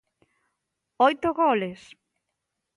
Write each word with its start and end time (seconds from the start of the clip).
Oito 1.07 1.29
goles. 1.41 1.81